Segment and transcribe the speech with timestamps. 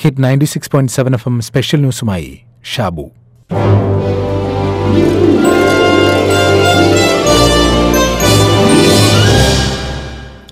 [0.00, 2.30] Hit ninety six point seven FM M സ്പെഷ്യൽ ന്യൂസുമായി
[2.64, 3.06] ഷാബു.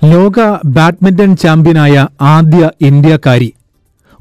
[0.04, 3.50] ലോക ബാഡ്മിന്റൺ ചാമ്പ്യനായ ആദ്യ ഇന്ത്യക്കാരി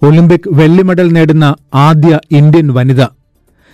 [0.01, 3.01] ഒളിമ്പിക് വെള്ളി മെഡൽ നേടുന്ന ആദ്യ ഇന്ത്യൻ വനിത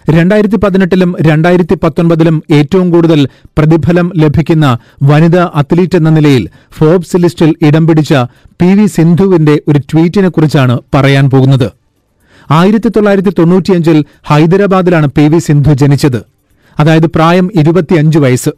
[0.09, 3.27] രണ്ടായിരത്തി പതിനെട്ടിലും രണ്ടായിരത്തി പത്തൊൻപതിലും ഏറ്റവും കൂടുതൽ
[3.57, 6.49] പ്രതിഫലം ലഭിക്കുന്ന വനിതാ അത്ലീറ്റ് എന്ന നിലയിൽ
[6.79, 8.13] ഫോബ്സ് ലിസ്റ്റിൽ ഇടം പിടിച്ച
[8.61, 11.71] പി വി സിന്ധുവിന്റെ ഒരു ട്വീറ്റിനെക്കുറിച്ചാണ് പറയാൻ പോകുന്നത്.
[12.51, 16.25] ആയിരത്തി തൊള്ളായിരത്തി തൊണ്ണൂറ്റിയഞ്ചിൽ ഹൈദരാബാദിലാണ് പി വി സിന്ധു ജനിച്ചത്.
[16.79, 18.49] അതായത് പ്രായം ഇരുപത്തിയഞ്ച് വയസ്സ്.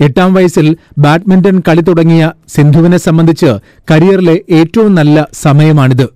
[0.00, 3.58] എട്ടാം വയസ്സിൽ ബാഡ്മിന്റൺ കളി തുടങ്ങിയ സിന്ധുവിനെ സംബന്ധിച്ച്
[3.90, 6.08] കരിയറിലെ ഏറ്റവും നല്ല സമയമാണിത്.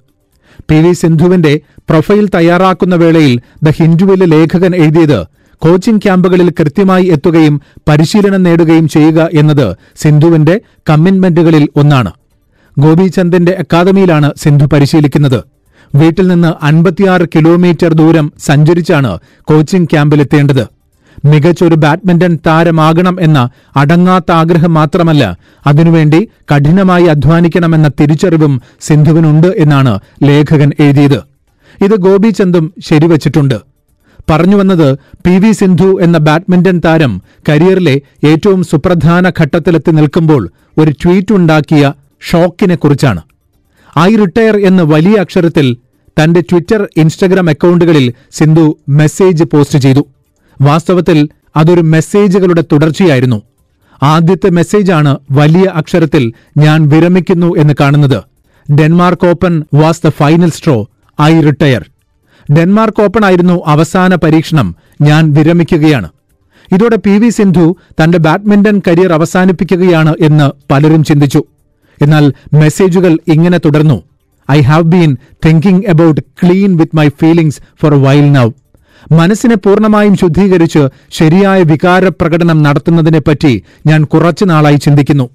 [0.70, 5.26] പി വി സിന്ധുവിന്റെ പ്രൊഫൈൽ തയ്യാറാക്കുന്ന വേളയിൽ ദ ഹിന്ദുവിലെ ലേഖകൻ എഴുതിയത്
[5.58, 10.60] കോച്ചിംഗ് ക്യാമ്പുകളിൽ കൃത്യമായി എത്തുകയും പരിശീലനം നേടുകയും ചെയ്യുക എന്നത് സിന്ധുവിന്റെ
[10.90, 12.12] കമ്മിറ്റ്മെന്റുകളിൽ ഒന്നാണ്.
[12.78, 15.44] ഗോപിചന്ദിന്റെ അക്കാദമിയിലാണ് സിന്ധു പരിശീലിക്കുന്നത്.
[15.94, 20.66] വീട്ടിൽ നിന്ന് അൻപത്തിയാറ് കിലോമീറ്റർ ദൂരം സഞ്ചരിച്ചാണ് കോച്ചിംഗ് ക്യാമ്പിലെത്തേണ്ടത്.
[21.24, 31.33] മികച്ചൊരു ബാഡ്മിന്റൺ താരമാകണം എന്ന അടങ്ങാത്ത ആഗ്രഹം മാത്രമല്ല അതിനുവേണ്ടി കഠിനമായി അധ്വാനിക്കണമെന്ന തിരിച്ചറിവും സിന്ധുവിനുണ്ട് എന്നാണ് ലേഖകൻ എഴുതിയത്.
[31.82, 33.54] ഇത് ഗോപിചന്ദും ശരിവച്ചിട്ടുണ്ട്.
[34.30, 41.92] പറഞ്ഞുവന്നത് പി വി സിന്ധു എന്ന ബാഡ്മിന്റൺ താരം കരിയറിലെ ഏറ്റവും സുപ്രധാന ഘട്ടത്തിലെത്തി നിൽക്കുമ്പോൾ ഒരു ട്വീറ്റ് ഉണ്ടാക്കിയ
[42.30, 43.22] ഷോക്കിനെക്കുറിച്ചാണ്
[43.98, 45.76] ഐ റിട്ടയർ എന്ന് വലിയ അക്ഷരത്തിൽ
[46.22, 50.06] തന്റെ ട്വിറ്റർ ഇൻസ്റ്റഗ്രാം അക്കൗണ്ടുകളിൽ സിന്ധു മെസ്സേജ് പോസ്റ്റ് ചെയ്തു.
[50.60, 53.42] വാസ്തവത്തിൽ അതൊരു മെസ്സേജുകളുടെ തുടർച്ചയായിരുന്നു.
[54.02, 58.22] ആദ്യത്തെ മെസ്സേജാണ് വലിയ അക്ഷരത്തിൽ ഞാൻ വിരമിക്കുന്നു എന്ന് കാണുന്നത്.
[58.74, 60.88] Denmark open was the final straw
[61.22, 61.84] I retire.
[62.52, 64.76] Denmark open ആയിരുന്നു അവസാന പരീക്ഷണം.
[65.00, 66.08] ഞാൻ വിരമിക്കുകയാണ്.
[66.72, 71.44] ഇതോടെ പി വി സിന്ധു തന്റെ ബാഡ്മിന്റൺ കരിയർ അവസാനിപ്പിക്കുകയാണ് എന്ന് പലരും ചിന്തിച്ചു.
[72.02, 74.02] എന്നാൽ മെസ്സേജുകൾ ഇങ്ങനെ തുടർന്നു.
[74.50, 78.50] I have been thinking about clean with my feelings for while now.
[79.12, 85.30] മനസ്സിനെ പൂർണമായും ശുദ്ധീകരിച്ച് ശരിയായ വികാര പ്രകടനം നടത്തുന്നതിനെപ്പറ്റി ഞാൻ കുറച്ചു നാളായി ചിന്തിക്കുന്നു.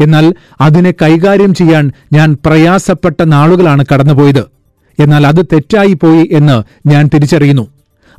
[0.00, 4.59] എന്നാൽ അതിനെ കൈകാര്യം ചെയ്യാൻ ഞാൻ പ്രയാസപ്പെട്ട നാളുകളാണ് കടന്നുപോയത്.
[5.00, 7.68] എന്നാൽ അത് തെറ്റായി പോയി എന്ന് ഞാൻ തിരിച്ചറിയുന്നു.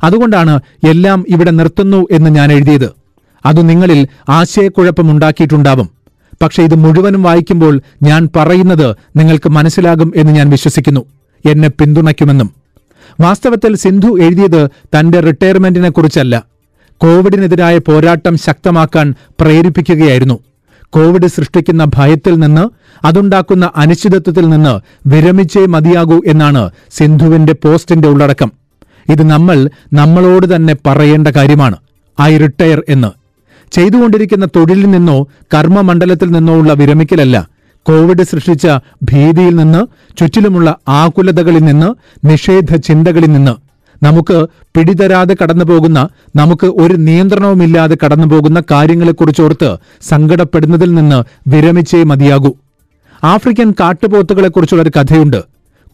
[0.04, 2.92] അതുകൊണ്ടാണ് എല്ലാം ഇവിടെ നിർത്തുന്നു എന്ന് ഞാൻ എഴുതിയത്.
[3.46, 5.88] അത് നിങ്ങളിൽ ആശയക്കുഴപ്പമുണ്ടാക്കിയിട്ടുണ്ടാവും.
[6.42, 11.04] പക്ഷേ ഇത് മുഴുവനും വായിക്കുമ്പോൾ ഞാൻ പറയുന്നത് നിങ്ങൾക്ക് മനസ്സിലാകും എന്ന് ഞാൻ വിശ്വസിക്കുന്നു.
[11.50, 12.50] എന്നെ പിന്തുണയ്ക്കുമെന്നും.
[13.20, 16.44] വാസ്തവത്തിൽ സിന്ധു എഴുതിയത് തന്റെ റിട്ടയർമെന്റിനെക്കുറിച്ചല്ല.
[16.98, 20.38] കോവിഡിനെതിരായ പോരാട്ടം ശക്തമാക്കാൻ പ്രേരിപ്പിക്കുകയായിരുന്നു.
[20.92, 22.68] കോവിഡ് സൃഷ്ടിക്കുന്ന ഭയത്തിൽ നിന്ന്
[23.06, 28.52] അതുണ്ടാക്കുന്ന അനിശ്ചിതത്വത്തിൽ നിന്ന് വിരമിച്ചേ മതിയാകൂ എന്നാണ് സിന്ധുവിന്റെ പോസ്റ്റിന്റെ ഉള്ളടക്കം.
[29.08, 31.76] ഇത് നമ്മൾ നമ്മളോട് തന്നെ പറയേണ്ട കാര്യമാണ്.
[32.20, 33.08] ഐ റിട്ടയർ എന്ന്.
[33.72, 37.48] ചെയ്തുകൊണ്ടിരിക്കുന്ന തൊഴിലിൽ നിന്നോ കർമ്മമണ്ഡലത്തിൽ നിന്നോ ഉള്ള വിരമിക്കലല്ല.
[37.82, 38.66] കോവിഡ് സൃഷ്ടിച്ച
[39.02, 39.86] ഭീതിയിൽ നിന്ന്
[40.18, 41.94] ചുറ്റിലുമുള്ള ആകുലതകളിൽ നിന്ന്
[42.26, 43.71] നിഷേധ ചിന്തകളിൽ നിന്ന്.
[44.02, 44.46] നമുക്ക്
[44.76, 52.54] പിടിതരാതെ കടന്നുപോകുന്ന നമുക്ക് ഒരു നിയന്ത്രണവുമില്ലാതെ കടന്നുപോകുന്ന കാര്യങ്ങളെക്കുറിച്ചോർത്ത് സങ്കടപ്പെടുന്നതിൽ നിന്ന് വിരമിച്ചേ മതിയാകൂ.
[53.24, 55.44] ആഫ്രിക്കൻ കാട്ടുപോത്തുകളെക്കുറിച്ചുള്ള ഒരു കഥയുണ്ട്.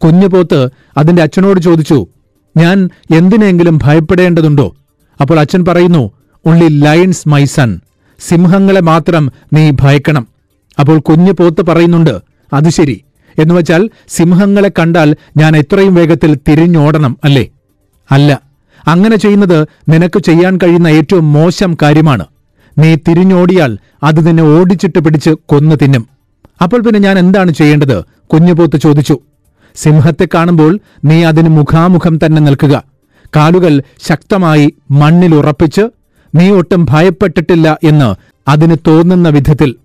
[0.04, 2.06] കുഞ്ഞുപോത്ത് അതിന്റെ അച്ഛനോട് ചോദിച്ചു
[2.56, 4.76] ഞാൻ എന്തിനെങ്കിലും ഭയപ്പെടേണ്ടതുണ്ടോ?
[5.20, 6.10] അപ്പോൾ അച്ഛൻ പറയുന്നു
[6.46, 7.80] ഉള്ളി ലയൺസ് മൈ സൺ
[8.20, 10.28] സിംഹങ്ങളെ മാത്രം നീ ഭയക്കണം.
[10.78, 12.20] അപ്പോൾ കുഞ്ഞു പോത്ത് പറയുന്നുണ്ട്
[12.52, 13.04] അത് ശരി.
[13.38, 17.48] എന്നുവച്ചാൽ സിംഹങ്ങളെ കണ്ടാൽ ഞാൻ എത്രയും വേഗത്തിൽ തിരിഞ്ഞോടണം അല്ലേ?
[18.10, 18.40] അല്ല
[18.88, 22.26] അങ്ങനെ ചെയ്യുന്നത് നിനക്ക് ചെയ്യാൻ കഴിയുന്ന ഏറ്റവും മോശം കാര്യമാണ്.
[22.78, 26.06] നീ തിരിഞ്ഞോടിയാൽ അത് നിന്നെ ഓടിച്ചിട്ട് പിടിച്ച് കൊന്നു തിന്നും.
[26.62, 28.04] അപ്പോൾ പിന്നെ ഞാൻ എന്താണ് ചെയ്യേണ്ടത്?
[28.04, 29.18] കുഞ്ഞുപോത്ത് ചോദിച്ചു.
[29.74, 32.82] സിംഹത്തെ കാണുമ്പോൾ നീ അതിന് മുഖാമുഖം തന്നെ നിൽക്കുക.
[33.36, 35.80] കാലുകൾ ശക്തമായി മണ്ണിൽ ഉറപ്പിച്ച്
[36.34, 38.14] നീ ഒട്ടും ഭയപ്പെട്ടിട്ടില്ല എന്ന്
[38.48, 39.76] അതിന് തോന്നുന്ന വിധത്തിൽ.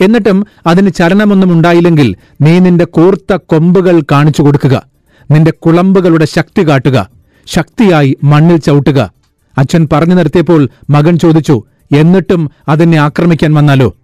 [0.00, 4.82] എന്നിട്ടും അതിന് ചലനമൊന്നും ഉണ്ടായില്ലെങ്കിൽ നീ നിന്റെ കൂർത്ത കൊമ്പുകൾ കാണിച്ചു കൊടുക്കുക.
[5.30, 7.13] നിന്റെ കുളമ്പുകളുടെ ശക്തി കാട്ടുക.
[7.46, 9.12] ശക്തിയായി മണ്ണിൽ ചവിട്ടുക.
[9.58, 11.62] അച്ഛൻ പറഞ്ഞു നിർത്തിയപ്പോൾ മകൻ ചോദിച്ചു
[11.96, 13.96] എന്നിട്ടും അതിനെ ആക്രമിക്കാൻ വന്നാലോ?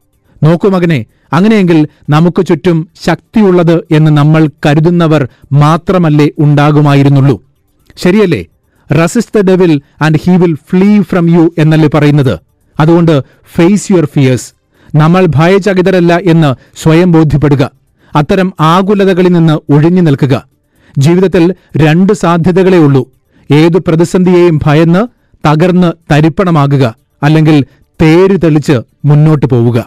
[0.43, 7.45] നോക്കൂ മകനെ അങ്ങനെയെങ്കിൽ നമുക്ക് ചുറ്റും ശക്തിയുള്ളത് എന്ന് നമ്മൾ കരുതുന്നവർ മാത്രമല്ലേ ഉണ്ടാകുമായിരുന്നുള്ളൂ.
[7.97, 8.45] ശരിയല്ലേ?
[8.93, 12.39] Resist the devil and he will flee from you എന്നല്ലേ പറയുന്നത്?
[12.81, 13.21] അതുകൊണ്ട്
[13.55, 14.53] ഫേസ് യുവർ ഫിയേഴ്സ്
[14.97, 17.71] നമ്മൾ ഭയചകിതരല്ല എന്ന് സ്വയം ബോധ്യപ്പെടുക.
[18.17, 20.47] അത്തരം ആകുലതകളിൽ നിന്ന് ഒഴിഞ്ഞു നിൽക്കുക.
[20.99, 23.20] ജീവിതത്തിൽ രണ്ട് സാധ്യതകളേ ഉള്ളൂ.
[23.53, 25.03] ഏതു പ്രതിസന്ധിയെയും ഭയന്ന്
[25.47, 26.85] തകർന്ന് തരിപ്പണമാകുക
[27.23, 27.65] അല്ലെങ്കിൽ
[28.01, 29.79] തേര് തെളിച്ച് മുന്നോട്ടു പോവുക.